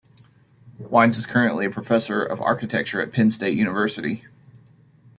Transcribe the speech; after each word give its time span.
Wines 0.79 1.15
is 1.19 1.27
currently 1.27 1.67
a 1.67 1.69
professor 1.69 2.23
of 2.23 2.41
architecture 2.41 2.99
at 3.01 3.11
Penn 3.11 3.29
State 3.29 3.55
University. 3.55 4.25